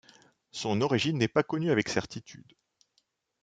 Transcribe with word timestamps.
Son 0.51 0.81
origine 0.81 1.19
n'est 1.19 1.27
pas 1.27 1.43
connue 1.43 1.69
avec 1.69 1.87
certitude. 1.87 2.53